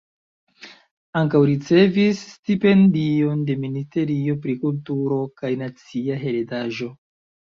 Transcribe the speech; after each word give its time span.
Ankaŭ 1.19 1.39
ricevis 1.49 2.21
stipendion 2.29 3.43
de 3.49 3.57
Ministerio 3.67 4.37
pri 4.45 4.55
Kulturo 4.63 5.19
kaj 5.43 5.53
Nacia 5.63 6.17
Heredaĵo. 6.25 6.89